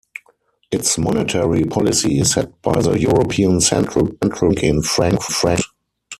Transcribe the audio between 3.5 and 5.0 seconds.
Central Bank in